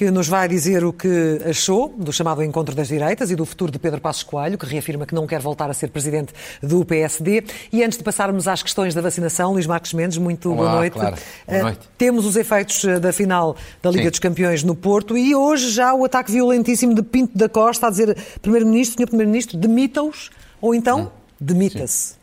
[0.00, 3.70] que nos vai dizer o que achou do chamado Encontro das Direitas e do futuro
[3.70, 6.32] de Pedro Passos Coelho, que reafirma que não quer voltar a ser presidente
[6.62, 7.44] do PSD.
[7.70, 10.94] E antes de passarmos às questões da vacinação, Luís Marcos Mendes, muito Olá, boa noite.
[10.94, 11.16] claro.
[11.46, 11.80] Boa noite.
[11.80, 14.10] Uh, temos os efeitos uh, da final da Liga Sim.
[14.10, 17.90] dos Campeões no Porto e hoje já o ataque violentíssimo de Pinto da Costa a
[17.90, 19.06] dizer Primeiro-Ministro, Sr.
[19.06, 20.30] Primeiro-Ministro, demita-os
[20.62, 22.14] ou então demita-se.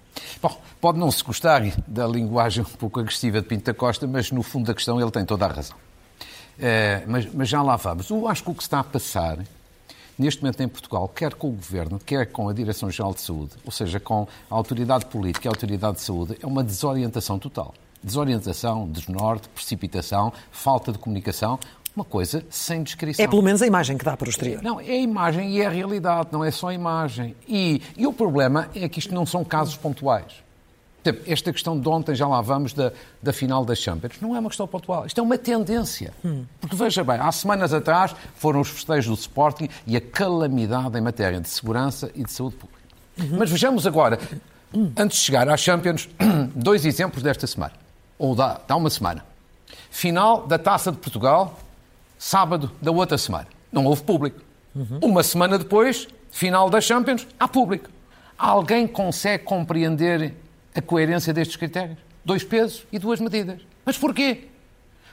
[0.41, 4.31] Bom, pode não se gostar da linguagem um pouco agressiva de Pinto da Costa, mas
[4.31, 5.77] no fundo da questão ele tem toda a razão.
[6.59, 8.09] Eh, mas, mas já lá vamos.
[8.09, 9.39] Eu acho que o que está a passar
[10.17, 13.71] neste momento em Portugal, quer com o Governo, quer com a Direção-Geral de Saúde, ou
[13.71, 17.73] seja, com a autoridade política e a autoridade de saúde, é uma desorientação total.
[18.03, 21.59] Desorientação, desnorte, precipitação, falta de comunicação,
[21.95, 23.23] uma coisa sem descrição.
[23.23, 24.61] É pelo menos a imagem que dá para o exterior.
[24.61, 27.35] Não, é a imagem e é a realidade, não é só a imagem.
[27.47, 30.46] E, e o problema é que isto não são casos pontuais.
[31.25, 34.49] Esta questão de ontem, já lá vamos, da, da final das Champions, não é uma
[34.49, 35.05] questão pontual.
[35.05, 36.13] Isto é uma tendência.
[36.59, 41.01] Porque veja bem, há semanas atrás foram os festejos do Sporting e a calamidade em
[41.01, 42.81] matéria de segurança e de saúde pública.
[43.37, 44.19] Mas vejamos agora,
[44.97, 46.09] antes de chegar às Champions,
[46.53, 47.73] dois exemplos desta semana.
[48.19, 49.23] Ou da, da uma semana.
[49.89, 51.57] Final da Taça de Portugal,
[52.17, 53.47] sábado da outra semana.
[53.71, 54.41] Não houve público.
[55.01, 57.89] Uma semana depois, final da Champions, há público.
[58.37, 60.35] Alguém consegue compreender
[60.77, 61.97] a coerência destes critérios?
[62.23, 63.59] Dois pesos e duas medidas.
[63.83, 64.45] Mas porquê?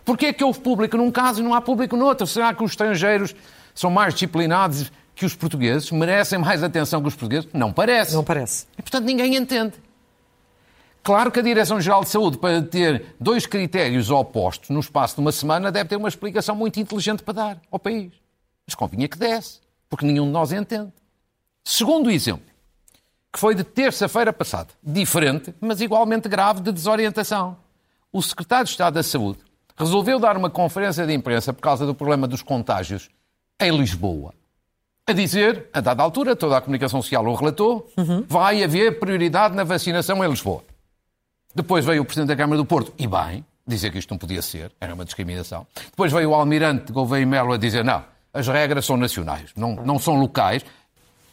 [0.04, 2.26] Porquê é que houve público num caso e não há público no outro?
[2.26, 3.34] Será que os estrangeiros
[3.74, 5.90] são mais disciplinados que os portugueses?
[5.90, 7.48] Merecem mais atenção que os portugueses?
[7.54, 8.14] Não parece.
[8.14, 8.66] Não parece.
[8.78, 9.74] E, portanto, ninguém entende.
[11.02, 15.32] Claro que a Direção-Geral de Saúde, para ter dois critérios opostos no espaço de uma
[15.32, 18.12] semana, deve ter uma explicação muito inteligente para dar ao país.
[18.66, 20.92] Mas convinha que desse, porque nenhum de nós entende.
[21.62, 22.44] Segundo exemplo,
[23.34, 27.56] que foi de terça-feira passada, diferente, mas igualmente grave, de desorientação.
[28.12, 29.40] O Secretário de Estado da Saúde
[29.76, 33.10] resolveu dar uma conferência de imprensa por causa do problema dos contágios
[33.60, 34.32] em Lisboa
[35.04, 37.90] a dizer, a dada altura, toda a comunicação social o relatou,
[38.28, 40.62] vai haver prioridade na vacinação em Lisboa.
[41.52, 44.42] Depois veio o Presidente da Câmara do Porto, e bem, dizer que isto não podia
[44.42, 45.66] ser, era uma discriminação.
[45.90, 48.02] Depois veio o Almirante Gouveia e Melo a dizer, não,
[48.32, 50.64] as regras são nacionais, não, não são locais,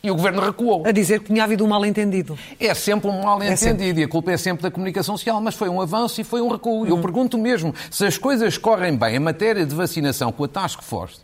[0.03, 0.85] e o Governo recuou.
[0.85, 2.37] A dizer que tinha havido um mal-entendido.
[2.59, 3.25] É sempre um sempre.
[3.25, 6.41] mal-entendido e a culpa é sempre da comunicação social, mas foi um avanço e foi
[6.41, 6.87] um recuo.
[6.87, 10.81] Eu pergunto mesmo, se as coisas correm bem em matéria de vacinação com a Task
[10.81, 11.19] Force,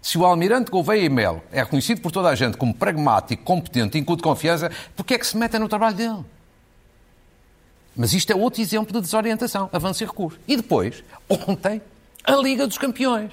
[0.00, 3.98] se o Almirante Gouveia e Melo é reconhecido por toda a gente como pragmático, competente,
[3.98, 6.24] incute confiança, porquê é que se metem no trabalho dele?
[7.96, 10.38] Mas isto é outro exemplo de desorientação, avanço e recurso.
[10.48, 11.80] E depois, ontem,
[12.24, 13.30] a Liga dos Campeões.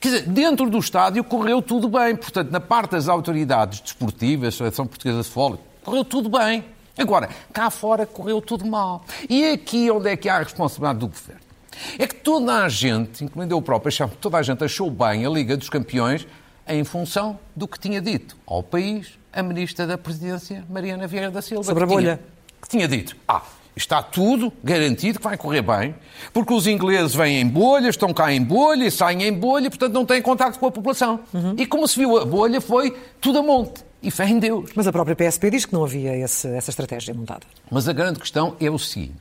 [0.00, 2.14] Quer dizer, dentro do estádio correu tudo bem.
[2.14, 6.64] Portanto, na parte das autoridades desportivas, Seleção Portuguesa de Futebol, correu tudo bem.
[6.96, 9.04] Agora, cá fora correu tudo mal.
[9.28, 11.40] E é aqui onde é que há a responsabilidade do Governo.
[11.98, 15.30] É que toda a gente, incluindo eu próprio, achava, toda a gente achou bem a
[15.30, 16.26] Liga dos Campeões
[16.66, 21.40] em função do que tinha dito ao país a Ministra da Presidência, Mariana Vieira da
[21.40, 21.62] Silva.
[21.64, 22.20] Sobre a que tinha- bolha.
[22.60, 23.42] Que tinha dito, ah,
[23.76, 25.94] está tudo garantido que vai correr bem,
[26.32, 29.92] porque os ingleses vêm em bolha, estão cá em bolha e saem em bolha, portanto
[29.94, 31.20] não têm contacto com a população.
[31.56, 33.84] E como se viu a bolha, foi tudo a monte.
[34.02, 34.70] E fé em Deus.
[34.76, 37.42] Mas a própria PSP diz que não havia esse- essa estratégia montada.
[37.70, 39.16] Mas a grande questão é o seguinte: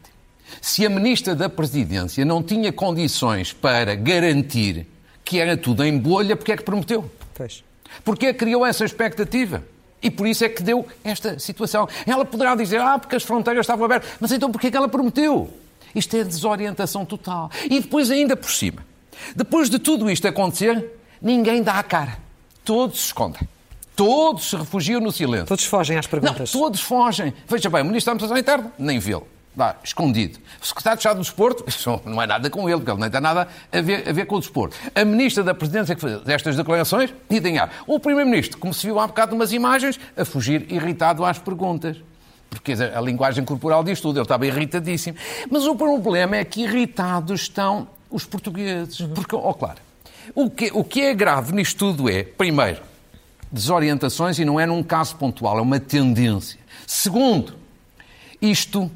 [0.62, 4.86] se a Ministra da Presidência não tinha condições para garantir
[5.26, 7.10] que era tudo em bolha, porque é que prometeu?
[7.34, 7.64] Pois.
[8.04, 9.64] Porque criou essa expectativa.
[10.02, 11.88] E por isso é que deu esta situação.
[12.06, 14.10] Ela poderá dizer, ah, porque as fronteiras estavam abertas.
[14.20, 15.52] Mas então porquê que ela prometeu?
[15.96, 17.50] Isto é desorientação total.
[17.66, 18.86] E depois, ainda por cima,
[19.36, 20.86] depois de tudo isto acontecer,
[21.22, 22.18] ninguém dá a cara.
[22.64, 23.48] Todos se escondem.
[23.96, 25.48] Todos se refugiam no silêncio.
[25.48, 26.52] Todos fogem às Não, perguntas.
[26.52, 27.34] todos fogem.
[27.48, 29.28] Veja bem, o Ministro da Administração Interna, nem vê-lo.
[29.58, 30.38] Dá, escondido.
[30.62, 33.10] O Secretário de Estado do Desporto, isso não é nada com ele, porque ele nem
[33.10, 34.78] tem nada a ver, a ver com o desporto.
[34.94, 37.68] A Ministra da Presidência que fez estas declarações, idem há.
[37.88, 41.98] O Primeiro-Ministro, como se viu há bocado umas imagens, a fugir irritado às perguntas.
[42.52, 45.18] Porque a, a linguagem corporal diz tudo, ele estava irritadíssimo.
[45.50, 49.02] Mas o problema é que irritados estão os portugueses.
[49.16, 49.80] Porque, ó claro,
[50.36, 52.84] o que, o que é grave nisto tudo é, primeiro,
[53.52, 56.60] desorientações e não é num caso pontual, é uma tendência.
[56.86, 57.56] Segundo,
[58.40, 58.92] isto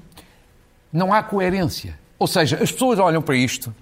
[0.92, 1.98] não há coerência.
[2.20, 3.74] Ou seja, as pessoas olham para isto,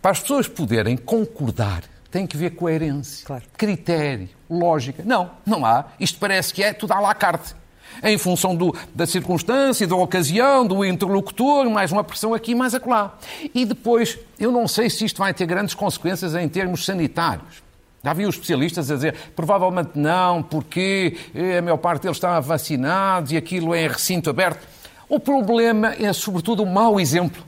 [0.00, 3.44] para as pessoas poderem concordar, tem que haver coerência, Claro.
[3.56, 5.02] critério, lógica.
[5.04, 5.86] Não, não há.
[6.00, 7.54] Isto parece que é tudo à la carte.
[8.02, 13.16] Em função do- da circunstância, da ocasião, do interlocutor, mais uma pressão aqui, mais acolá.
[13.54, 17.62] E depois, eu não sei se isto vai ter grandes consequências em termos sanitários.
[18.02, 22.40] Já vi os especialistas a dizer, provavelmente não, porque eh, a maior parte deles está
[22.40, 24.66] vacinados e aquilo é recinto aberto.
[25.12, 27.44] O problema é, sobretudo, o mau exemplo.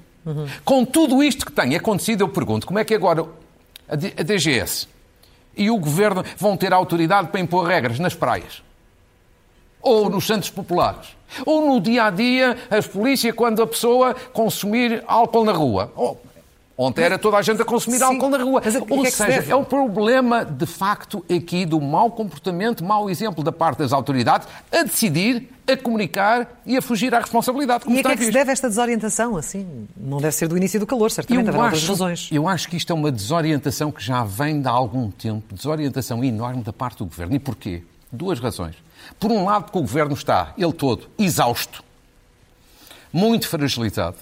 [0.66, 3.24] Com tudo isto que tem acontecido, eu pergunto, como é que agora
[3.88, 4.86] a DGS
[5.56, 8.62] e o Governo vão ter autoridade para impor regras nas praias
[9.80, 11.08] ou nos centros populares,
[11.46, 15.90] ou no dia a dia, as polícias, quando a pessoa consumir álcool na rua.
[15.96, 16.16] Oh,
[16.76, 18.62] ontem era toda a gente a consumir Sim, álcool na rua.
[18.64, 23.42] Mas, ou é seja, é um problema, de facto, aqui do mau comportamento, mau exemplo
[23.42, 27.84] da parte das autoridades a decidir, a comunicar e a fugir à responsabilidade.
[27.88, 29.36] e a que é que se deve esta desorientação?
[29.36, 32.28] Assim, não deve ser do início do calor, certamente, haverá outras razões.
[32.30, 36.62] Eu acho que isto é uma desorientação que já vem de algum tempo, desorientação enorme
[36.62, 37.34] da parte do Governo.
[37.34, 37.82] E porquê?
[38.12, 38.76] Duas razões.
[39.18, 41.82] Por um lado, porque o governo está, ele todo, exausto,
[43.12, 44.16] muito fragilizado,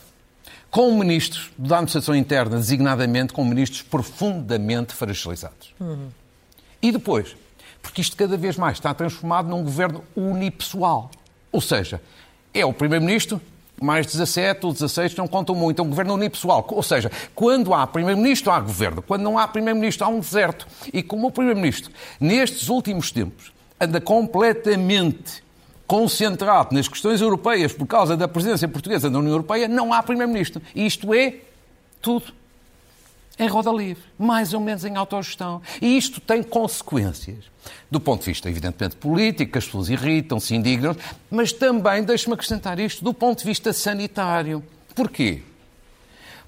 [0.72, 5.74] com ministros da administração interna, designadamente com ministros profundamente fragilizados.
[5.78, 6.08] Uhum.
[6.80, 7.36] E depois,
[7.82, 11.10] porque isto cada vez mais está transformado num governo unipessoal.
[11.52, 12.00] Ou seja,
[12.54, 13.38] é o primeiro-ministro,
[13.78, 16.66] mais 17 ou 16 não contam muito, é um governo unipessoal.
[16.70, 19.02] Ou seja, quando há primeiro-ministro, há governo.
[19.02, 20.66] Quando não há primeiro-ministro, há um deserto.
[20.90, 25.44] E como o primeiro-ministro, nestes últimos tempos, anda completamente
[25.86, 30.62] concentrado nas questões europeias por causa da presença portuguesa na União Europeia, não há Primeiro-Ministro.
[30.74, 31.36] Isto é
[32.00, 32.32] tudo
[33.38, 35.62] em roda livre, mais ou menos em autogestão.
[35.80, 37.44] E isto tem consequências.
[37.90, 40.96] Do ponto de vista, evidentemente, político, as pessoas irritam, se indignam,
[41.30, 44.62] mas também, deixe-me acrescentar isto, do ponto de vista sanitário.
[44.94, 45.42] Porquê?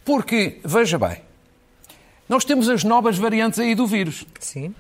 [0.05, 1.23] Porque, veja bem,
[2.29, 4.27] nós temos as novas variantes aí do vírus.
[4.39, 4.75] Sim.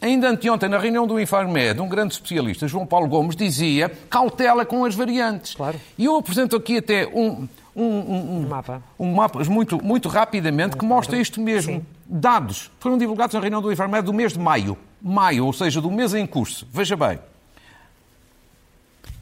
[0.00, 4.84] Ainda anteontem, na reunião do Infarmed, um grande especialista, João Paulo Gomes, dizia cautela com
[4.84, 5.54] as variantes.
[5.54, 5.80] Claro.
[5.96, 10.76] E eu apresento aqui até um, um, um, um mapa, um mapa muito, muito rapidamente
[10.76, 11.76] que mostra isto mesmo.
[11.76, 11.86] Sim.
[12.04, 14.76] Dados foram divulgados na reunião do Infarmed do mês de maio.
[15.00, 16.68] Maio, ou seja, do mês em curso.
[16.70, 17.18] Veja bem.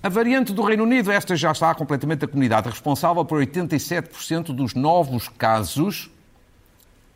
[0.03, 4.75] A variante do Reino Unido, esta já está completamente a comunidade responsável por 87% dos
[4.75, 6.11] novos casos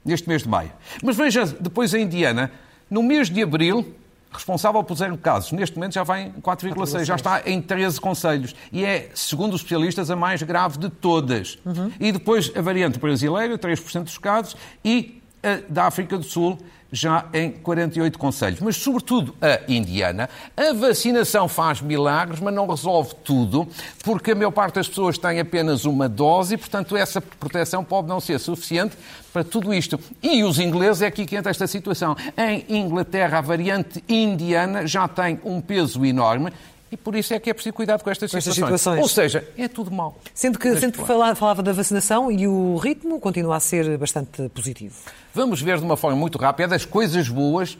[0.05, 0.72] neste mês de maio.
[1.02, 2.50] Mas veja, depois a Indiana,
[2.90, 3.94] no mês de abril,
[4.31, 8.55] responsável por zero casos, neste momento já vai em 4,6, já está em 13 conselhos.
[8.73, 11.58] E é, segundo os especialistas, a mais grave de todas.
[11.64, 11.90] Uhum.
[11.99, 16.58] E depois a variante brasileira, 3% dos casos, e a da África do Sul,
[16.90, 18.61] já em 48 conselhos.
[18.61, 20.29] Mas, sobretudo, a indiana.
[20.56, 23.69] A vacinação faz milagres, mas não resolve tudo,
[24.05, 28.20] porque a maior parte das pessoas tem apenas uma dose portanto, essa proteção pode não
[28.20, 28.96] ser suficiente
[29.32, 29.99] para tudo isto.
[30.23, 32.17] E os ingleses é aqui que entra esta situação.
[32.37, 36.52] Em Inglaterra, a variante indiana já tem um peso enorme
[36.90, 38.64] e por isso é que é preciso cuidar com estas, com situações.
[38.64, 39.00] situações.
[39.00, 40.17] Ou seja, é tudo mal.
[40.35, 44.94] Sendo que, sendo que falava da vacinação e o ritmo continua a ser bastante positivo.
[45.35, 47.76] Vamos ver de uma forma muito rápida as coisas boas.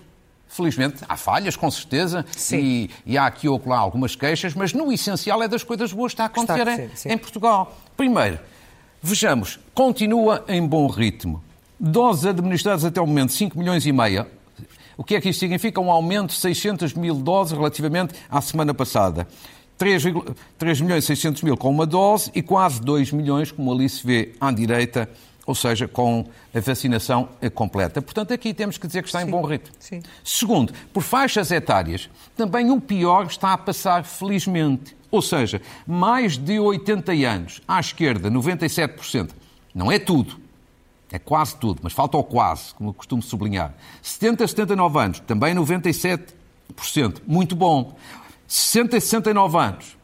[0.51, 4.91] Felizmente, há falhas, com certeza, e, e, há aqui ou lá algumas queixas, mas no
[4.91, 7.77] essencial é das coisas boas que está a acontecer está a ser, em, em Portugal.
[7.95, 8.39] Primeiro,
[9.03, 11.45] vejamos, continua em bom ritmo.
[11.79, 14.27] Doses administradas até o momento, 5 milhões e meia.
[14.99, 15.81] O que é que isto significa?
[15.81, 19.29] Um aumento de 600 mil doses relativamente à semana passada.
[19.79, 20.03] 3,
[20.59, 24.05] 3 milhões e 600 mil com uma dose e quase 2 milhões, como ali se
[24.05, 25.09] vê à direita,
[25.47, 28.03] ou seja, com a vacinação completa.
[28.03, 29.73] Portanto, aqui temos que dizer que está sim, em bom ritmo.
[29.79, 30.03] Sim.
[30.25, 34.97] Segundo, por faixas etárias, também o pior está a passar, felizmente.
[35.13, 39.31] Ou seja, mais de 80 anos, à esquerda, 97%.
[39.73, 40.41] Não é tudo,
[41.11, 43.75] é quase tudo, mas falta o quase, como eu costumo sublinhar.
[44.03, 47.23] 70 a 79 anos, também 97%.
[47.27, 47.97] Muito bom.
[48.47, 49.97] 60 a 69 anos,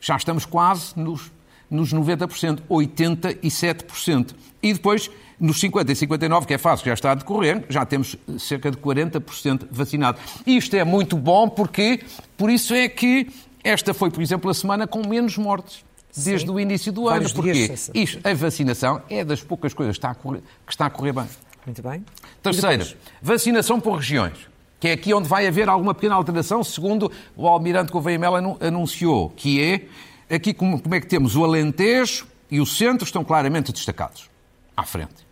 [0.00, 1.32] já estamos quase nos,
[1.70, 4.34] nos 90%, 87%.
[4.62, 8.16] E depois, nos 50 e 59, que é fácil, já está a decorrer, já temos
[8.38, 10.18] cerca de 40% vacinado.
[10.46, 12.02] Isto é muito bom porque,
[12.36, 13.28] por isso é que
[13.62, 15.84] esta foi, por exemplo, a semana com menos mortes
[16.16, 16.52] desde Sim.
[16.52, 17.42] o início do Vários ano.
[17.42, 21.12] Porque isto, a vacinação é das poucas coisas que está a correr, está a correr
[21.12, 21.26] bem.
[21.64, 22.04] Muito bem.
[22.42, 22.86] Terceira,
[23.20, 24.38] vacinação por regiões,
[24.78, 29.30] que é aqui onde vai haver alguma pequena alteração, segundo o Almirante Gouveia Melo anunciou,
[29.30, 33.72] que é aqui como, como é que temos o Alentejo e o Centro estão claramente
[33.72, 34.30] destacados,
[34.76, 35.26] à frente.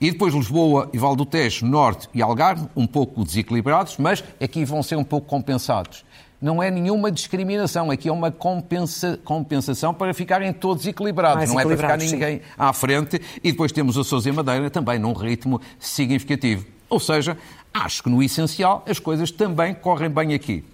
[0.00, 4.64] E depois Lisboa e Val do Tejo, Norte e Algarve, um pouco desequilibrados, mas aqui
[4.64, 6.04] vão ser um pouco compensados
[6.40, 11.60] não é nenhuma discriminação, aqui é uma compensa, compensação para ficarem todos equilibrados, Mais não
[11.60, 12.54] equilibrados, é para ficar ninguém sim.
[12.56, 13.20] à frente.
[13.42, 16.64] E depois temos a Sousa e Madeira também num ritmo significativo.
[16.88, 17.36] Ou seja,
[17.74, 20.64] acho que no essencial as coisas também correm bem aqui.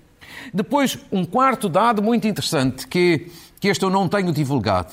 [0.52, 4.92] Depois, um quarto dado muito interessante, que, que este eu não tenho divulgado,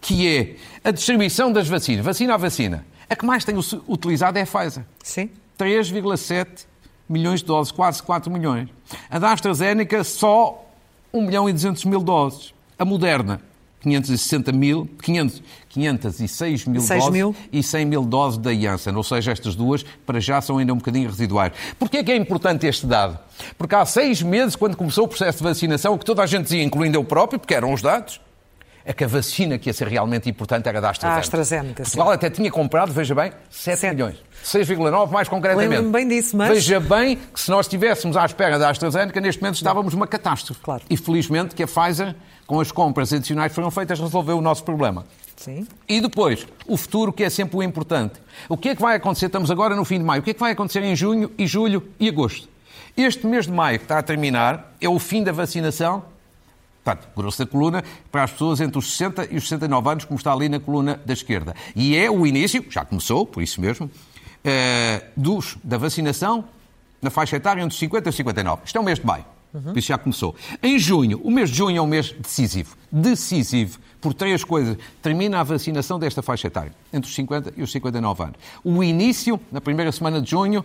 [0.00, 2.86] que é a distribuição das vacinas, vacina a vacina.
[3.08, 4.84] A que mais tenho utilizado é a Pfizer.
[5.02, 5.30] Sim.
[5.58, 6.66] 3,7
[7.08, 8.68] milhões de doses, quase 4 milhões.
[9.10, 10.64] A da AstraZeneca, só
[11.12, 12.54] 1 milhão e 200 mil doses.
[12.78, 13.40] A Moderna,
[13.80, 17.36] 560 mil, 500, 506 mil 6 doses mil.
[17.52, 18.94] e 100 mil doses da Janssen.
[18.94, 21.52] Ou seja, estas duas, para já, são ainda um bocadinho residuais.
[21.78, 23.18] Porquê é que é importante este dado?
[23.56, 26.44] Porque há seis meses, quando começou o processo de vacinação, o que toda a gente
[26.44, 28.20] dizia, incluindo eu próprio, porque eram os dados,
[28.88, 31.18] é que a vacina que ia ser realmente importante era da AstraZeneca.
[31.18, 31.90] A AstraZeneca, sim.
[31.90, 33.92] Portugal até tinha comprado, veja bem, 7 Sete.
[33.94, 34.16] milhões.
[34.44, 35.68] 6,9 mais concretamente.
[35.70, 39.42] Lembro-me bem disso, mas- Veja bem que se nós estivéssemos à espera da AstraZeneca, neste
[39.42, 40.60] momento estávamos numa catástrofe.
[40.62, 40.82] Claro.
[40.88, 42.14] E felizmente que a Pfizer,
[42.46, 45.04] com as compras adicionais que foram feitas, resolveu o nosso problema.
[45.34, 45.66] Sim.
[45.88, 48.14] E depois, o futuro, que é sempre o importante.
[48.48, 49.26] O que é que vai acontecer?
[49.26, 50.20] Estamos agora no fim de maio.
[50.20, 52.48] O que é que vai acontecer em junho, e julho e agosto?
[52.96, 56.04] Este mês de maio que está a terminar é o fim da vacinação,
[56.86, 60.16] portanto, grosso da coluna, para as pessoas entre os 60 e os 69 anos, como
[60.16, 61.54] está ali na coluna da esquerda.
[61.74, 63.90] E é o início, já começou, por isso mesmo,
[64.44, 66.44] eh, dos, da vacinação
[67.02, 68.62] na faixa etária entre os 50 e os 59.
[68.64, 69.24] Isto é o mês de maio.
[69.52, 70.36] Por isso já começou.
[70.62, 72.76] Em junho, o mês de junho é um mês decisivo.
[72.92, 73.78] Decisivo.
[74.00, 74.76] Por três coisas.
[75.00, 78.36] Termina a vacinação desta faixa etária, entre os 50 e os 59 anos.
[78.62, 80.62] O início, na primeira semana de junho,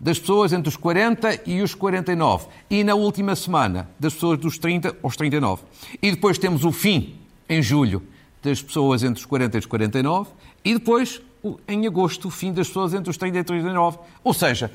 [0.00, 2.46] das pessoas entre os 40 e os 49.
[2.68, 5.62] E na última semana, das pessoas dos 30 aos 39.
[6.02, 7.14] E depois temos o fim,
[7.48, 8.02] em julho,
[8.42, 10.30] das pessoas entre os 40 e os 49.
[10.64, 11.20] E depois,
[11.66, 13.98] em agosto, o fim das pessoas entre os 30 e os 39.
[14.22, 14.70] Ou seja,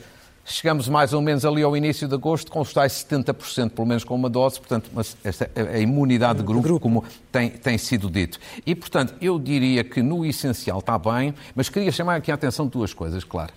[0.46, 4.04] chegamos mais ou menos ali ao início de agosto com os tais 70%, pelo menos
[4.04, 8.10] com uma dose, portanto, mas esta, a a imunidade de grupo, como tem, tem sido
[8.10, 8.40] dito.
[8.66, 12.66] E, portanto, eu diria que no essencial está bem, mas queria chamar aqui a atenção
[12.66, 13.54] de duas coisas, claro.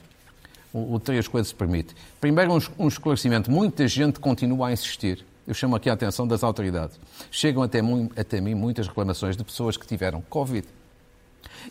[0.73, 1.95] O, três coisas se permite.
[2.21, 3.51] Primeiro, um, um esclarecimento.
[3.51, 5.25] Muita gente continua a insistir.
[5.47, 6.99] Eu chamo aqui a atenção das autoridades.
[7.31, 7.81] Chegam até,
[8.17, 10.67] até mim muitas reclamações de pessoas que tiveram Covid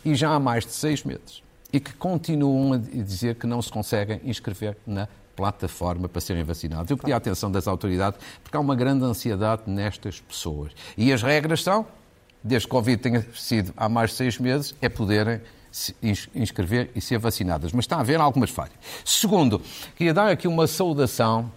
[0.04, 1.42] e já há mais de seis meses
[1.72, 6.90] e que continuam a dizer que não se conseguem inscrever na plataforma para serem vacinados.
[6.90, 10.72] Eu pedi a atenção das autoridades porque há uma grande ansiedade nestas pessoas.
[10.96, 11.86] E as regras são,
[12.44, 15.40] desde que Covid tenha sido há mais de seis meses, é poderem
[15.72, 15.96] se
[16.34, 17.72] inscrever e ser vacinadas.
[17.72, 18.74] Mas está a haver algumas falhas.
[19.04, 19.60] Segundo,
[19.96, 21.50] queria dar aqui uma saudação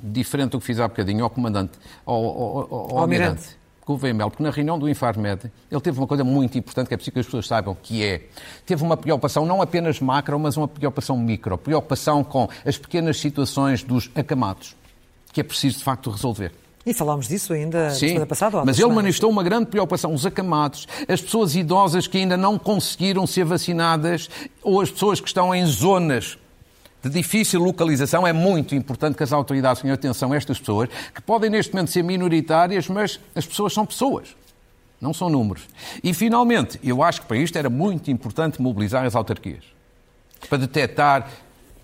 [0.00, 1.72] diferente do que fiz há bocadinho ao comandante,
[2.04, 3.58] ao, ao, ao, ao Almirante.
[3.84, 7.14] Gouveia porque na reunião do Infarmed ele teve uma coisa muito importante que é preciso
[7.14, 8.26] que as pessoas saibam, que é,
[8.66, 13.82] teve uma preocupação não apenas macro, mas uma preocupação micro, preocupação com as pequenas situações
[13.82, 14.76] dos acamados,
[15.32, 16.52] que é preciso de facto resolver.
[16.88, 18.64] E falámos disso ainda na Sim, semana passada.
[18.64, 20.14] mas ele manifestou uma grande preocupação.
[20.14, 24.30] Os acamados, as pessoas idosas que ainda não conseguiram ser vacinadas
[24.62, 26.38] ou as pessoas que estão em zonas
[27.02, 31.20] de difícil localização, é muito importante que as autoridades tenham atenção a estas pessoas, que
[31.20, 34.34] podem neste momento ser minoritárias, mas as pessoas são pessoas.
[34.98, 35.64] Não são números.
[36.02, 39.62] E, finalmente, eu acho que para isto era muito importante mobilizar as autarquias.
[40.48, 41.28] Para detectar,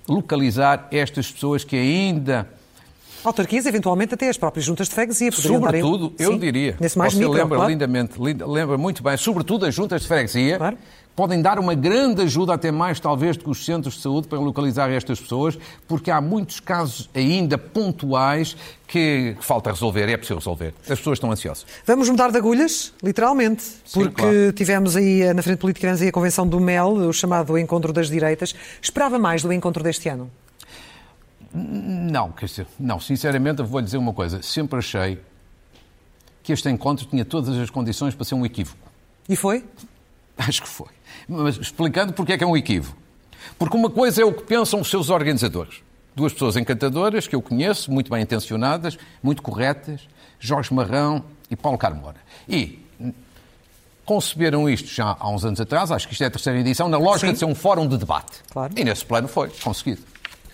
[0.09, 2.49] localizar estas pessoas que ainda
[3.25, 5.31] Autarquias, eventualmente até as próprias juntas de freguesia.
[5.33, 7.71] poderiam dar- Sobretudo, eu Sim, diria, Nesse mais você micro, lembra claro.
[7.71, 10.77] lindamente, linda- lembra muito bem, sobretudo as juntas de freguesia, Claro.
[11.17, 14.39] podem dar uma grande ajuda, até mais talvez do que os centros de saúde, para
[14.39, 15.57] localizar estas pessoas,
[15.89, 20.75] porque há muitos casos ainda pontuais que falta resolver, é preciso resolver.
[20.83, 21.65] As pessoas estão ansiosas.
[21.87, 24.53] Vamos mudar de agulhas, literalmente, Sim, porque claro.
[24.53, 28.11] tivemos aí, eh, na frente política, aí a convenção do MEL, o chamado Encontro das
[28.11, 28.55] Direitas.
[28.83, 30.31] Esperava mais do encontro deste ano?
[31.55, 34.43] Não, quer dizer, não, sinceramente, vou lhe dizer uma coisa.
[34.43, 35.21] Sempre achei
[36.43, 38.91] que este encontro tinha todas as condições para ser um equívoco.
[39.29, 39.65] E foi?
[40.37, 40.89] Acho que foi.
[41.29, 42.99] Mas explicando porque é que é um equívoco.
[43.57, 45.81] Porque uma coisa é o que pensam os seus organizadores.
[46.17, 50.09] Duas pessoas encantadoras que eu conheço, muito bem intencionadas, muito corretas,
[50.41, 52.17] Jorge Marrão e Paulo Carmona.
[52.49, 52.85] E
[54.05, 56.99] conceberam isto já há uns anos atrás, acho que isto é a terceira edição, na
[56.99, 57.33] lógica Sim.
[57.33, 58.43] de ser um fórum de debate.
[58.51, 58.73] Claro.
[58.77, 60.03] E nesse plano foi conseguido.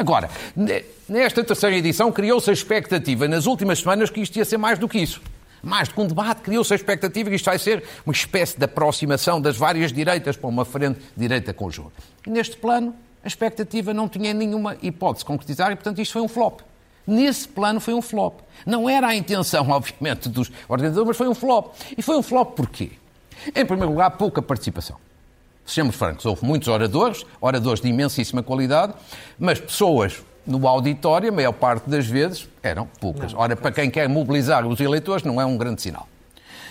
[0.01, 4.57] Agora, ne- nesta terceira edição criou-se a expectativa nas últimas semanas que isto ia ser
[4.57, 5.21] mais do que isso.
[5.63, 8.65] Mais do que um debate, criou-se a expectativa que isto vai ser uma espécie de
[8.65, 11.93] aproximação das várias direitas para uma frente direita conjunta.
[12.27, 16.23] E neste plano, a expectativa não tinha nenhuma hipótese de concretizar e, portanto, isto foi
[16.23, 16.61] um flop.
[17.07, 18.41] Nesse plano foi um flop.
[18.65, 21.75] Não era a intenção, obviamente, dos organizadores, mas foi um flop.
[21.99, 22.93] E foi um flop porquê?
[23.55, 24.97] Em primeiro lugar, pouca participação.
[25.71, 28.93] Sejamos francos, houve muitos oradores, oradores de imensíssima qualidade,
[29.39, 33.33] mas pessoas no auditório, a maior parte das vezes, eram poucas.
[33.35, 36.09] Ora, para quem quer mobilizar os eleitores, não é um grande sinal.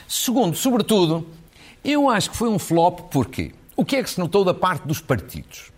[0.05, 1.25] Segundo, sobretudo,
[1.81, 4.85] eu acho que foi um flop porque o que é que se notou da parte
[4.85, 5.71] dos partidos?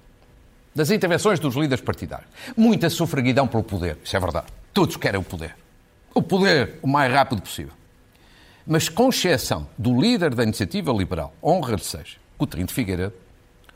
[0.74, 2.28] Das intervenções dos líderes partidários?
[2.58, 4.48] Muita sofreguidão pelo poder, isso é verdade.
[4.74, 5.56] Todos querem o poder.
[6.12, 7.74] O poder o mais rápido possível.
[8.66, 13.14] Mas com exceção do líder da iniciativa liberal, honra-lhe seja, Coutinho de Figueiredo,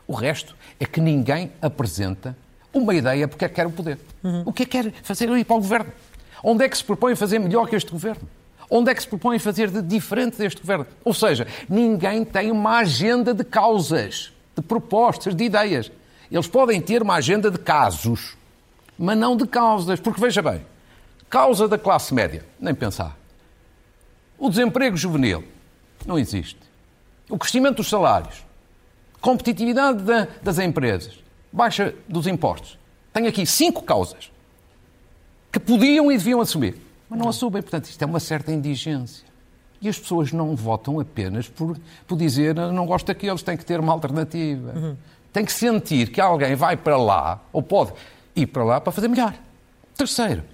[0.08, 2.36] o resto é que ninguém apresenta
[2.74, 3.96] uma ideia porque é que quer o poder.
[4.44, 5.92] O que é que quer fazer ir para o governo?
[6.42, 8.28] Onde é que se propõe fazer melhor que este governo?
[8.68, 10.84] Onde é que se propõe fazer de diferente deste governo?
[11.04, 15.92] Ou seja, ninguém tem uma agenda de causas, de propostas, de ideias.
[16.28, 18.36] Eles podem ter uma agenda de casos,
[18.98, 20.00] mas não de causas.
[20.00, 20.66] Porque veja bem,
[21.30, 23.16] causa da classe média, nem pensar.
[24.36, 25.44] O desemprego juvenil,
[26.04, 26.58] não existe.
[27.30, 28.45] O crescimento dos salários,
[29.26, 31.18] competitividade da, das empresas,
[31.52, 32.78] baixa dos impostos.
[33.12, 34.30] Tenho aqui cinco causas
[35.50, 36.76] que podiam e deviam assumir,
[37.10, 37.60] mas não assumem.
[37.60, 39.26] Portanto, isto é uma certa indigência.
[39.82, 43.80] E as pessoas não votam apenas por, por dizer não gosto daqueles, tem que ter
[43.80, 44.72] uma alternativa.
[44.72, 44.96] Uhum.
[45.32, 47.94] Tem que sentir que alguém vai para lá, ou pode
[48.36, 49.34] ir para lá, para fazer melhor.
[49.96, 50.44] Terceiro,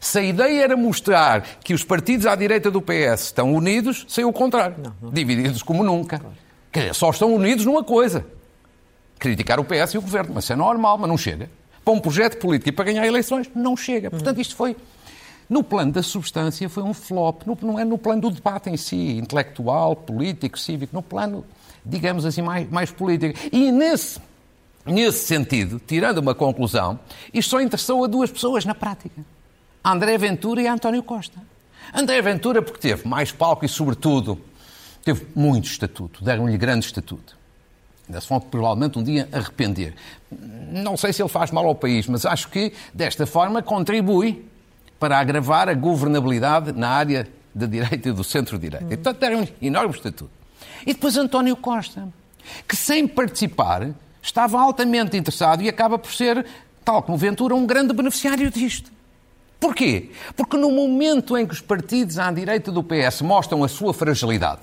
[0.00, 4.30] se a ideia era mostrar que os partidos à direita do PS estão unidos, saiu
[4.30, 4.76] o contrário.
[4.82, 5.10] Não, não.
[5.10, 6.18] Divididos como nunca.
[6.18, 6.43] Claro.
[6.92, 8.26] Só estão unidos numa coisa.
[9.18, 10.32] Criticar o PS e o governo.
[10.34, 11.50] Mas isso é normal, mas não chega.
[11.84, 14.10] Para um projeto político e para ganhar eleições, não chega.
[14.10, 14.76] Portanto, isto foi
[15.48, 19.16] no plano da substância foi um flop, não é no plano do debate em si,
[19.18, 21.44] intelectual, político, cívico, no plano,
[21.84, 23.38] digamos assim, mais, mais político.
[23.52, 24.20] E nesse,
[24.86, 26.98] nesse sentido, tirando uma conclusão,
[27.32, 29.22] isto só interessou a duas pessoas na prática.
[29.84, 31.38] André Ventura e António Costa.
[31.92, 34.40] André Ventura porque teve mais palco e, sobretudo,
[35.04, 37.36] teve muito estatuto, deram-lhe grande estatuto.
[38.08, 39.94] Ainda se vão provavelmente um dia arrepender.
[40.30, 44.44] Não sei se ele faz mal ao país, mas acho que, desta forma, contribui
[44.98, 48.84] para agravar a governabilidade na área da direita e do centro-direita.
[48.84, 48.88] Hum.
[48.88, 50.30] Portanto, deram-lhe enorme estatuto.
[50.86, 52.08] E depois António Costa,
[52.68, 53.90] que sem participar
[54.22, 56.44] estava altamente interessado e acaba por ser,
[56.84, 58.92] tal como Ventura, um grande beneficiário disto.
[59.58, 60.10] Porquê?
[60.36, 64.60] Porque no momento em que os partidos à direita do PS mostram a sua fragilidade,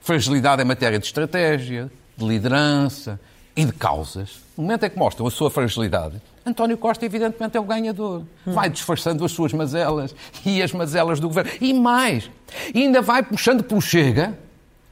[0.00, 3.20] fragilidade em matéria de estratégia, de liderança
[3.56, 7.60] e de causas, no momento em que mostram a sua fragilidade, António Costa, evidentemente, é
[7.60, 8.24] o ganhador.
[8.46, 8.52] Hum.
[8.52, 10.14] Vai disfarçando as suas mazelas
[10.44, 11.50] e as mazelas do governo.
[11.60, 12.30] E mais,
[12.74, 14.36] ainda vai puxando pelo Chega,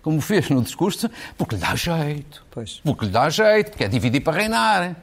[0.02, 2.44] como fez no discurso, porque lhe dá jeito.
[2.50, 2.80] Pois.
[2.84, 4.97] Porque lhe dá jeito, porque é dividir para reinar.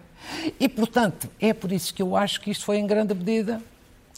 [0.60, 3.62] E, portanto, é por isso que eu acho que isto foi, em grande medida,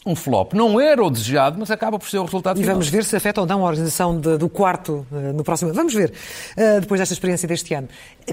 [0.08, 0.54] um flop.
[0.54, 2.76] Não era o desejado, mas acaba por ser o resultado e final.
[2.76, 5.76] vamos ver se afeta ou não a organização de, do quarto uh, no próximo ano.
[5.76, 6.10] Vamos ver,
[6.56, 7.88] uh, depois desta experiência deste ano.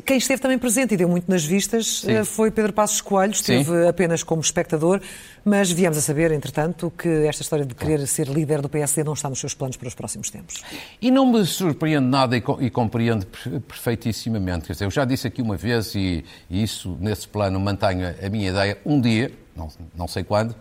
[0.05, 3.65] Quem esteve também presente e deu muito nas vistas uh, foi Pedro Passos Coelho, esteve
[3.65, 3.87] Sim.
[3.87, 5.01] apenas como espectador,
[5.43, 9.13] mas viemos a saber, entretanto, que esta história de querer ser líder do PSD não
[9.13, 10.63] está nos seus planos para os próximos tempos.
[11.01, 13.27] E não me surpreende nada e, e compreendo
[13.67, 14.67] perfeitissimamente.
[14.67, 18.29] Quer dizer, eu já disse aqui uma vez, e, e isso, nesse plano, mantenho a
[18.29, 20.55] minha ideia, um dia, não, não sei quando,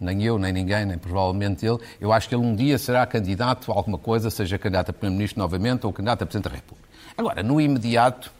[0.00, 1.78] nem eu, nem ninguém, nem provavelmente ele.
[2.00, 5.38] Eu acho que ele um dia será candidato a alguma coisa, seja candidato a Primeiro-Ministro
[5.38, 6.88] novamente ou candidato a Presidente da República.
[7.16, 8.32] Agora, no imediato,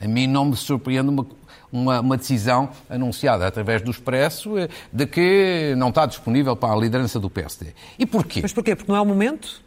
[0.00, 1.26] a mim não me surpreende uma,
[1.70, 6.76] uma, uma, decisão anunciada através do Expresso eh, de que não está disponível para a
[6.76, 7.74] liderança do PSD.
[7.98, 8.40] E porquê?
[8.40, 8.74] Mas porquê?
[8.74, 9.60] Porque não é o momento?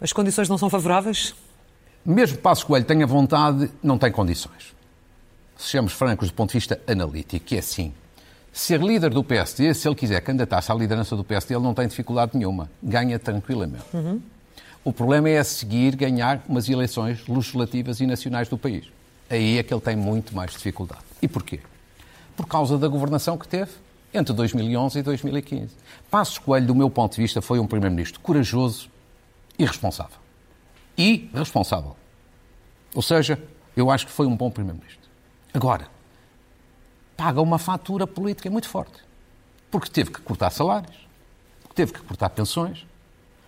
[0.00, 1.34] As condições não são favoráveis?
[2.04, 4.74] Mesmo Passo Coelho tenha vontade, não tem condições.
[5.56, 7.92] Sejamos francos do ponto de vista analítico, que é assim
[8.58, 11.86] ser líder do PSD, se ele quiser candidatar-se à liderança do PSD, ele não tem
[11.86, 12.68] dificuldade nenhuma.
[12.82, 13.84] Ganha tranquilamente.
[13.94, 14.20] Uhum.
[14.84, 18.86] O problema é a seguir ganhar umas eleições legislativas e nacionais do país.
[19.30, 21.02] Aí é que ele tem muito mais dificuldade.
[21.22, 21.60] E porquê?
[22.36, 23.70] Por causa da governação que teve
[24.12, 25.76] entre 2011 e 2015.
[26.10, 28.90] Passos Coelho, do meu ponto de vista, foi um primeiro-ministro corajoso
[29.56, 30.18] e responsável.
[30.96, 31.94] E responsável.
[32.94, 33.38] Ou seja,
[33.76, 35.08] eu acho que foi um bom primeiro-ministro.
[35.54, 35.86] Agora,
[37.18, 39.02] paga uma fatura política muito forte.
[39.72, 40.96] Porque teve que cortar salários,
[41.62, 42.86] porque teve que cortar pensões,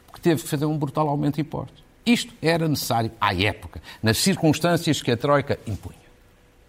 [0.08, 1.80] porque teve que fazer um brutal aumento de impostos.
[2.04, 6.00] Isto era necessário à época, nas circunstâncias que a Troika impunha.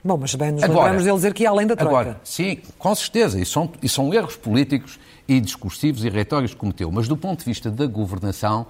[0.04, 2.00] Bom, mas bem nos agora, lembramos dele dizer que ia além da Troika.
[2.00, 6.60] Agora, sim, com certeza, e são, e são erros políticos e discursivos e retóricos que
[6.60, 8.68] cometeu, mas do ponto de vista da governação,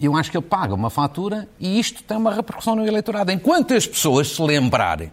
[0.00, 3.30] eu acho que ele paga uma fatura e isto tem uma repercussão no eleitorado.
[3.30, 5.12] Enquanto as pessoas se lembrarem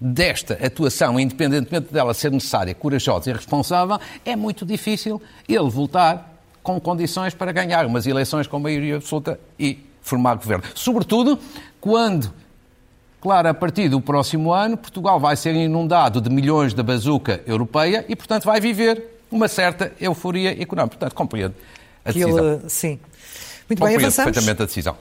[0.00, 6.80] desta atuação, independentemente dela ser necessária, corajosa e responsável, é muito difícil ele voltar com
[6.80, 10.64] condições para ganhar umas eleições com maioria absoluta e formar governo.
[10.74, 11.38] Sobretudo
[11.80, 12.32] quando,
[13.20, 18.04] claro, a partir do próximo ano, Portugal vai ser inundado de milhões da bazuca europeia
[18.08, 20.96] e, portanto, vai viver uma certa euforia económica.
[20.96, 21.54] Portanto, compreendo
[22.04, 22.54] a decisão.
[22.54, 22.98] Ele, sim.
[23.68, 24.32] Muito bem, avançamos.
[24.32, 24.96] perfeitamente a decisão.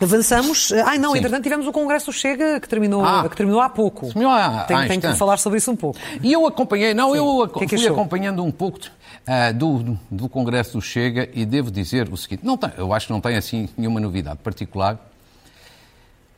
[0.00, 0.72] Avançamos.
[0.72, 1.18] Ai, não, Sim.
[1.18, 4.06] entretanto tivemos o Congresso Chega que terminou, ah, que terminou há pouco.
[4.06, 5.98] Terminou há, tenho, há tenho que falar sobre isso um pouco.
[6.22, 7.18] E eu acompanhei, não, Sim.
[7.18, 11.46] eu que é que fui acompanhando um pouco uh, do, do Congresso do Chega e
[11.46, 14.98] devo dizer o seguinte: não tem, eu acho que não tem assim nenhuma novidade particular,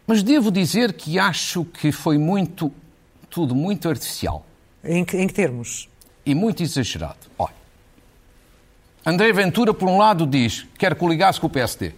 [0.06, 2.72] mas devo dizer que acho que foi muito,
[3.28, 4.46] tudo muito artificial.
[4.84, 5.88] Em que, em que termos?
[6.24, 7.18] E muito exagerado.
[7.38, 7.54] Olha,
[9.04, 11.92] André Ventura, por um lado, diz que quer coligar-se com o PSD.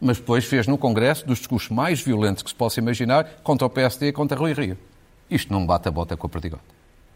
[0.00, 3.70] Mas depois fez no Congresso dos discursos mais violentos que se possa imaginar contra o
[3.70, 4.78] PSD e contra Rui Rio.
[5.30, 6.62] Isto não bate a bota com a perdigota.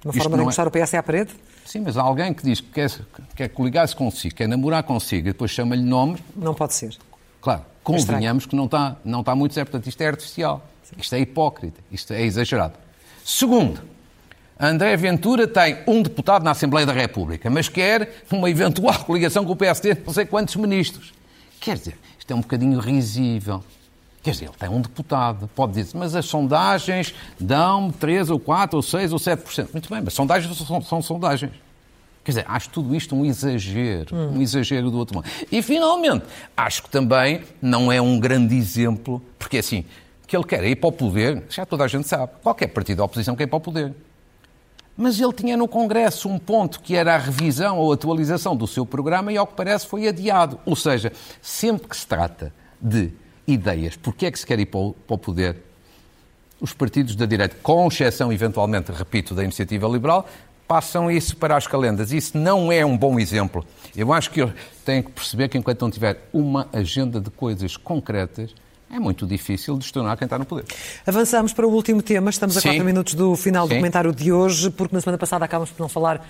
[0.05, 0.68] Uma forma de encostar é...
[0.68, 1.31] o PSD à parede?
[1.64, 2.90] Sim, mas alguém que diz que quer,
[3.37, 6.21] quer coligar-se consigo, quer namorar consigo e depois chama-lhe nomes...
[6.35, 6.97] Não pode ser.
[7.40, 9.71] Claro, convenhamos que não está, não está muito certo.
[9.71, 10.66] Portanto, isto é artificial.
[10.83, 10.97] Sim.
[10.99, 11.81] Isto é hipócrita.
[11.90, 12.75] Isto é exagerado.
[13.25, 13.81] Segundo,
[14.59, 19.53] André Ventura tem um deputado na Assembleia da República, mas quer uma eventual coligação com
[19.53, 21.12] o PSD não sei quantos ministros.
[21.61, 23.65] Quer dizer, isto é um bocadinho risível.
[24.23, 28.77] Quer dizer, ele tem um deputado, pode dizer, mas as sondagens dão 3 ou 4
[28.77, 29.73] ou 6 ou 7%.
[29.73, 31.51] Muito bem, mas sondagens são, são sondagens.
[32.23, 34.37] Quer dizer, acho tudo isto um exagero, hum.
[34.37, 35.29] um exagero do outro mundo.
[35.51, 36.25] E, finalmente,
[36.57, 39.85] acho que também não é um grande exemplo, porque assim,
[40.25, 43.05] que ele quer ir para o poder, já toda a gente sabe, qualquer partido da
[43.05, 43.93] oposição quer ir para o poder.
[44.96, 48.85] Mas ele tinha no Congresso um ponto que era a revisão ou atualização do seu
[48.85, 50.59] programa e, ao que parece, foi adiado.
[50.66, 53.11] Ou seja, sempre que se trata de
[53.46, 55.57] ideias, porque é que se quer ir para o, poder,
[56.61, 60.28] os partidos da direita, com exceção, eventualmente, repito, da iniciativa liberal,
[60.68, 62.12] passam isso para as calendas.
[62.12, 63.64] Isso não é um bom exemplo.
[63.96, 64.52] Eu acho que eu
[64.85, 68.55] tenho que perceber que enquanto não tiver uma agenda de coisas concretas,
[68.92, 70.66] é muito difícil destornar quem está no poder.
[71.07, 72.28] Avançamos para o último tema.
[72.28, 72.68] Estamos a Sim.
[72.68, 75.88] quatro minutos do final do comentário de hoje, porque na semana passada acabamos por não
[75.88, 76.20] falar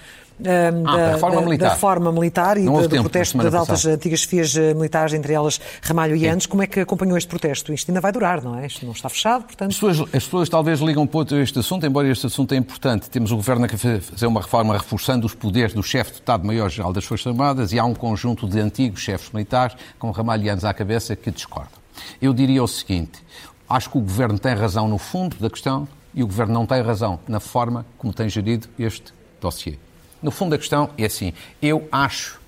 [0.41, 1.67] um, ah, da, reforma da, militar.
[1.67, 5.61] da, reforma militar e do, do protesto das altas antigas fias eh, militares, entre elas
[5.83, 6.47] Ramalho e Anos.
[6.47, 7.73] Como é que acompanhou este protesto?
[7.73, 8.67] Isto ainda vai durar, não é?
[8.67, 9.71] Isto não está fechado, portanto...
[9.71, 13.11] As pessoas, as pessoas talvez ligam pouco a este assunto, embora este assunto é importante.
[13.11, 17.05] Temos o Governo a fazer uma reforma reforçando os poderes do chefe de Estado-Maior-Geral das
[17.05, 20.73] Forças Armadas e há um conjunto de antigos chefes militares, com Ramalho e Anos à
[20.73, 21.82] cabeça, que discordam.
[22.21, 23.23] Eu diria o seguinte:
[23.69, 26.83] acho que o Governo tem razão no fundo da questão e o Governo não tem
[26.83, 29.79] razão na forma como tem gerido este dossiê.
[30.23, 32.41] No fundo da questão é assim: eu acho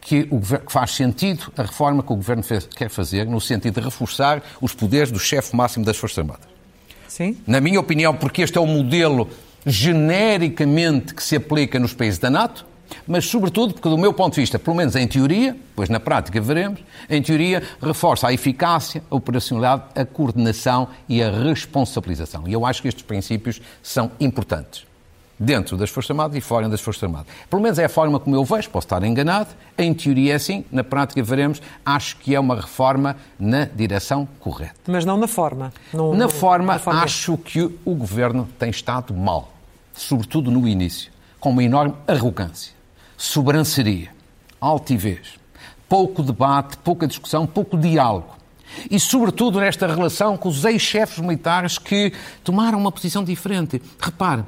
[0.00, 3.74] que, o que faz sentido a reforma que o Governo fez, quer fazer, no sentido
[3.74, 6.46] de reforçar os poderes do chefe máximo das Forças Armadas.
[7.08, 7.38] Sim.
[7.46, 9.28] Na minha opinião, porque este é o modelo
[9.64, 12.66] genericamente que se aplica nos países da NATO,
[13.06, 16.40] mas sobretudo porque, do meu ponto de vista, pelo menos em teoria, pois na prática
[16.40, 22.46] veremos, em teoria reforça a eficácia, a operacionalidade, a coordenação e a responsabilização.
[22.46, 24.86] E eu acho que estes princípios são importantes.
[25.36, 27.26] Dentro das Forças Armadas e fora das Forças Armadas.
[27.50, 29.48] Pelo menos é a forma como eu vejo, posso estar enganado.
[29.76, 31.60] Em teoria é assim, na prática veremos.
[31.84, 34.74] Acho que é uma reforma na direção correta.
[34.86, 35.72] Mas não na forma.
[35.92, 39.52] No, na, forma, na forma, acho que o governo tem estado mal,
[39.92, 41.10] sobretudo no início,
[41.44, 42.72] com uma enorme arrogância
[43.18, 44.08] sobranceria,
[44.58, 45.38] altivez,
[45.86, 48.34] pouco debate, pouca discussão, pouco diálogo.
[48.90, 53.82] E, sobretudo, nesta relação com os ex-chefes militares que tomaram uma posição diferente.
[54.00, 54.42] Repare,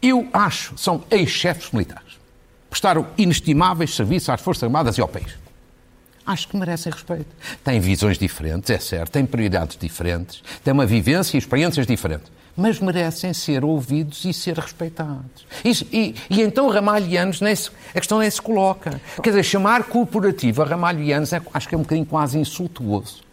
[0.00, 2.20] eu acho, são ex-chefes militares.
[2.70, 5.34] Prestaram inestimáveis serviços às Forças Armadas e ao país.
[6.26, 7.26] Acho que merecem respeito.
[7.62, 12.78] Têm visões diferentes, é certo, têm prioridades diferentes, têm uma vivência e experiências diferentes mas
[12.78, 15.44] merecem ser ouvidos e ser respeitados.
[15.64, 19.00] E, e, e então Ramalhianos, a questão nem se coloca.
[19.22, 23.23] Quer dizer, chamar corporativo a Ramalhianos é, acho que é um bocadinho quase insultuoso.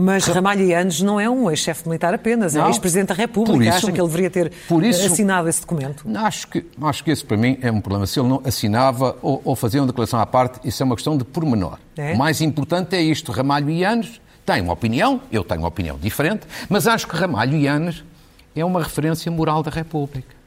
[0.00, 3.62] Mas Ramalhianos não é um ex-chefe militar apenas, é ex-presidente da República.
[3.62, 6.04] Isso, Acha que ele deveria ter isso, assinado esse documento?
[6.16, 8.06] Acho que, acho que esse, para mim, é um problema.
[8.06, 11.16] Se ele não assinava ou, ou fazia uma declaração à parte, isso é uma questão
[11.16, 11.78] de pormenor.
[11.96, 12.14] É?
[12.14, 13.30] O mais importante é isto.
[13.30, 17.56] Ramalho e Anos têm uma opinião, eu tenho uma opinião diferente, mas acho que Ramalho
[17.56, 18.02] e Anos
[18.56, 20.39] é uma referência moral da República.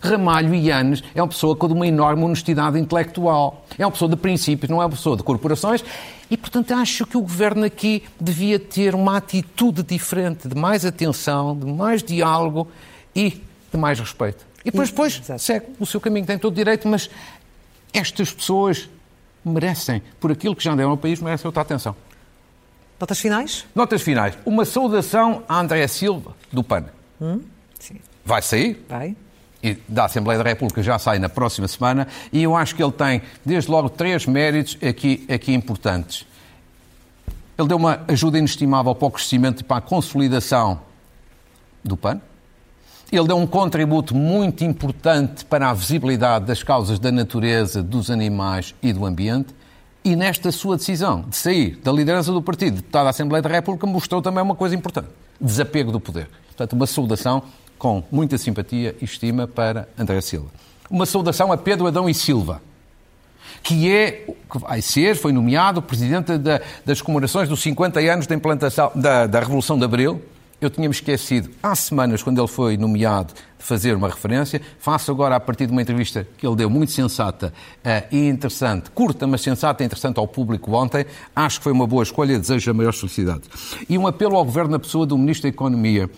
[0.00, 3.64] Ramalho Yanes é uma pessoa com uma enorme honestidade intelectual.
[3.78, 5.84] É uma pessoa de princípios, não é uma pessoa de corporações.
[6.30, 11.56] E, portanto, acho que o governo aqui devia ter uma atitude diferente, de mais atenção,
[11.56, 12.68] de mais diálogo
[13.14, 14.46] e de mais respeito.
[14.64, 17.08] E depois, depois segue o seu caminho, tem todo o direito, mas
[17.92, 18.88] estas pessoas
[19.44, 21.96] merecem, por aquilo que já deram ao país, merecem outra atenção.
[23.00, 23.64] Notas finais?
[23.74, 24.36] Notas finais.
[24.44, 26.86] Uma saudação a André Silva, do PAN.
[27.20, 27.40] Hum?
[28.24, 28.84] Vai sair?
[28.88, 29.16] Vai.
[29.88, 33.22] Da Assembleia da República já sai na próxima semana e eu acho que ele tem,
[33.44, 36.24] desde logo, três méritos aqui, aqui importantes.
[37.58, 40.80] Ele deu uma ajuda inestimável para o crescimento e para a consolidação
[41.82, 42.20] do PAN.
[43.10, 48.74] Ele deu um contributo muito importante para a visibilidade das causas da natureza, dos animais
[48.80, 49.54] e do ambiente.
[50.04, 53.86] E nesta sua decisão de sair da liderança do partido, deputado da Assembleia da República,
[53.86, 55.08] mostrou também uma coisa importante:
[55.40, 56.28] desapego do poder.
[56.46, 57.42] Portanto, uma saudação
[57.78, 60.48] com muita simpatia e estima para André Silva.
[60.90, 62.60] Uma saudação a Pedro Adão e Silva,
[63.62, 68.34] que é, que vai ser, foi nomeado presidente da, das comemorações dos 50 anos da
[68.34, 70.22] implantação da, da Revolução de Abril
[70.60, 74.60] eu tinha-me esquecido há semanas, quando ele foi nomeado, de fazer uma referência.
[74.78, 78.90] Faço agora, a partir de uma entrevista que ele deu, muito sensata uh, e interessante,
[78.90, 81.06] curta, mas sensata e interessante ao público ontem.
[81.34, 83.42] Acho que foi uma boa escolha, desejo a maior felicidade.
[83.88, 86.10] E um apelo ao Governo na pessoa do Ministro da Economia,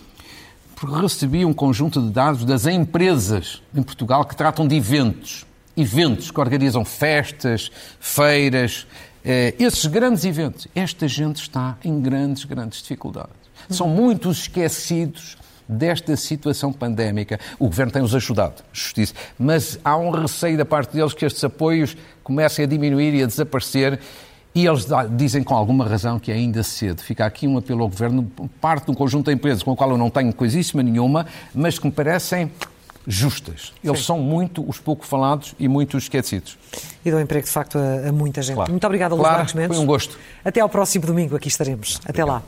[0.81, 5.47] porque recebi um conjunto de dados das empresas em Portugal que tratam de eventos.
[5.77, 8.87] Eventos que organizam festas, feiras,
[9.25, 10.67] eh, esses grandes eventos.
[10.75, 15.37] Esta gente está em grandes, grandes dificuldades são muitos esquecidos
[15.69, 17.39] desta situação pandémica.
[17.59, 21.97] O Governo tem-os ajudado, justiça, mas há um receio da parte deles que estes apoios
[22.25, 24.01] comecem a diminuir e a desaparecer.
[24.55, 27.01] E eles dizem com alguma razão que é ainda cedo.
[27.03, 29.91] Fica aqui um apelo ao Governo, parte de um conjunto de empresas com o qual
[29.91, 32.51] eu não tenho coisíssima nenhuma, mas que me parecem
[33.07, 33.73] justas.
[33.83, 34.05] Eles Sim.
[34.05, 36.59] são muito os pouco falados e muito esquecidos.
[37.05, 38.57] E dão emprego, de facto, a, a muita gente.
[38.57, 38.71] Claro.
[38.71, 39.77] Muito obrigada, Luís claro, Marcos Mendes.
[39.77, 40.19] Foi um gosto.
[40.45, 42.01] Até ao próximo domingo, aqui estaremos.
[42.05, 42.43] Até lá.